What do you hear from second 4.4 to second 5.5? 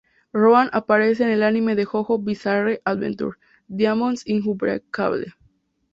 Unbreakable.